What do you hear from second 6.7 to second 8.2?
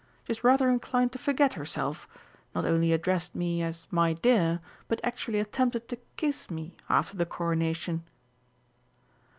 after the Coronation!"